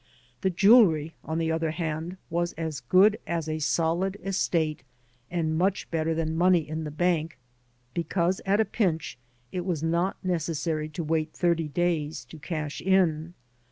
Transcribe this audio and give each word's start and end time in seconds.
The 0.41 0.49
jewelry, 0.49 1.13
on 1.23 1.37
the 1.37 1.51
other 1.51 1.69
hand, 1.69 2.17
was 2.31 2.53
as 2.53 2.79
good 2.79 3.19
as 3.27 3.47
a 3.47 3.59
solid 3.59 4.17
estate 4.23 4.81
and 5.29 5.55
much 5.59 5.91
better 5.91 6.15
than 6.15 6.35
money 6.35 6.67
in 6.67 6.85
the 6.85 6.89
bank, 6.89 7.37
because 7.93 8.41
at 8.43 8.59
a 8.59 8.65
pinch 8.65 9.19
it 9.51 9.63
was 9.63 9.83
not 9.83 10.17
necessary 10.23 10.89
to 10.89 11.03
wait 11.03 11.33
thirty 11.33 11.67
days 11.67 12.25
to 12.31 12.39
cash 12.39 12.81
in. 12.81 13.35